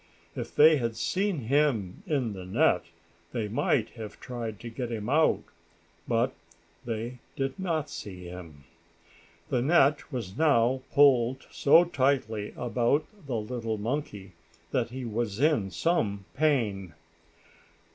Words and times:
If 0.35 0.55
they 0.55 0.77
had 0.77 0.95
seen 0.95 1.41
him 1.41 2.01
in 2.07 2.33
the 2.33 2.43
net, 2.43 2.85
they 3.33 3.47
might 3.47 3.89
have 3.89 4.19
tried 4.19 4.59
to 4.61 4.69
get 4.71 4.91
him 4.91 5.09
out, 5.09 5.43
but 6.07 6.33
they 6.83 7.19
did 7.35 7.59
not 7.59 7.87
see 7.87 8.23
him. 8.23 8.63
The 9.49 9.61
net 9.61 10.11
was 10.11 10.35
now 10.35 10.81
pulled 10.91 11.45
so 11.51 11.83
tightly 11.83 12.51
about 12.57 13.05
the 13.27 13.35
little 13.39 13.77
monkey, 13.77 14.31
that 14.71 14.89
he 14.89 15.05
was 15.05 15.39
in 15.39 15.69
some 15.69 16.25
pain. 16.33 16.95